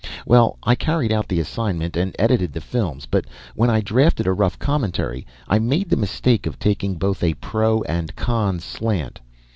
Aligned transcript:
Well, 0.25 0.57
I 0.63 0.73
carried 0.73 1.11
out 1.13 1.27
the 1.27 1.39
assignment 1.39 1.95
and 1.95 2.15
edited 2.17 2.53
the 2.53 2.59
films, 2.59 3.05
but 3.05 3.25
when 3.53 3.69
I 3.69 3.81
drafted 3.81 4.25
a 4.25 4.33
rough 4.33 4.57
commentary, 4.57 5.27
I 5.47 5.59
made 5.59 5.91
the 5.91 5.95
mistake 5.95 6.47
of 6.47 6.57
taking 6.57 6.95
both 6.95 7.21
a 7.21 7.35
pro 7.35 7.83
and 7.83 8.15
con 8.15 8.59
slant. 8.61 9.19